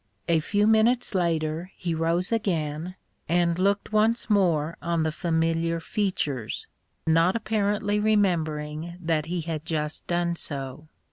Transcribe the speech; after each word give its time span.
A 0.27 0.39
few 0.39 0.65
minutes 0.65 1.13
later 1.13 1.71
he 1.77 1.93
rose 1.93 2.31
again, 2.31 2.95
and 3.29 3.59
looked 3.59 3.91
once 3.93 4.31
more 4.31 4.75
on 4.81 5.03
the 5.03 5.11
familiar 5.11 5.79
features, 5.79 6.65
not 7.05 7.35
apparently 7.35 7.99
remembering 7.99 8.97
that 8.99 9.27
he 9.27 9.41
had 9.41 9.63
just 9.63 10.07
done 10.07 10.35
so. 10.35 10.87